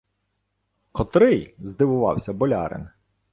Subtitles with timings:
[0.91, 2.89] —Котрий?— здивувався болярин.